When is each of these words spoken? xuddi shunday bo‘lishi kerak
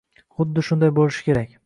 xuddi 0.37 0.63
shunday 0.69 0.95
bo‘lishi 1.01 1.29
kerak 1.29 1.55